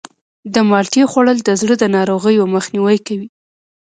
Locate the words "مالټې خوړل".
0.69-1.37